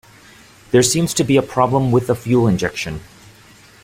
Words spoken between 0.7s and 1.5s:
There seems to be a